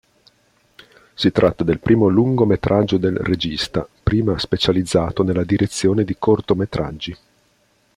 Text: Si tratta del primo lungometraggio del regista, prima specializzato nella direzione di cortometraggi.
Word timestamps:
Si 1.13 1.31
tratta 1.31 1.63
del 1.63 1.77
primo 1.77 2.07
lungometraggio 2.07 2.97
del 2.97 3.17
regista, 3.17 3.87
prima 4.01 4.39
specializzato 4.39 5.21
nella 5.21 5.43
direzione 5.43 6.03
di 6.03 6.15
cortometraggi. 6.17 7.17